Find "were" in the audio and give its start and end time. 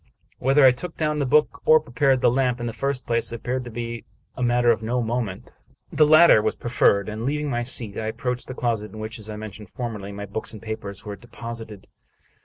11.05-11.15